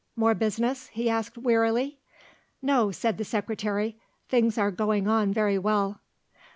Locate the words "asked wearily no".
1.11-2.89